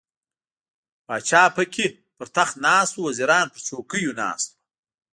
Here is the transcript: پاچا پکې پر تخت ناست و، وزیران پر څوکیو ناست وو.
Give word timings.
پاچا 1.05 1.43
پکې 1.55 1.87
پر 2.17 2.27
تخت 2.35 2.55
ناست 2.65 2.93
و، 2.95 3.01
وزیران 3.09 3.45
پر 3.53 3.61
څوکیو 3.67 4.17
ناست 4.21 4.47
وو. 4.51 4.55